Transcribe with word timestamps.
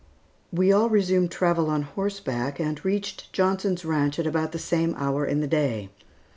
We 0.51 0.71
all 0.71 0.89
resumed 0.89 1.29
travel 1.29 1.69
on 1.69 1.83
horseback 1.83 2.59
and 2.59 2.83
reached 2.83 3.31
Johnson's 3.33 3.85
Ranch 3.85 4.17
about 4.17 4.51
the 4.51 4.57
same 4.57 4.95
hour 4.97 5.27
in 5.27 5.41
the 5.41 5.47
day. 5.47 5.91